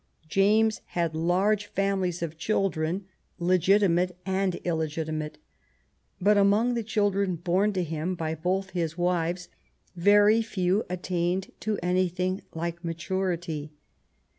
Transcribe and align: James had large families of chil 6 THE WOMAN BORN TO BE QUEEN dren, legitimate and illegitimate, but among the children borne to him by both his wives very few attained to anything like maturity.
James 0.27 0.81
had 0.97 1.13
large 1.15 1.67
families 1.67 2.23
of 2.23 2.35
chil 2.35 2.69
6 2.69 2.73
THE 2.75 2.79
WOMAN 2.79 2.91
BORN 2.97 3.01
TO 3.01 3.05
BE 3.05 3.05
QUEEN 3.05 3.37
dren, 3.37 3.47
legitimate 3.47 4.17
and 4.25 4.55
illegitimate, 4.65 5.37
but 6.19 6.39
among 6.39 6.73
the 6.73 6.81
children 6.83 7.35
borne 7.35 7.71
to 7.73 7.83
him 7.83 8.15
by 8.15 8.33
both 8.33 8.71
his 8.71 8.97
wives 8.97 9.49
very 9.95 10.41
few 10.41 10.83
attained 10.89 11.51
to 11.59 11.77
anything 11.83 12.41
like 12.55 12.83
maturity. 12.83 13.73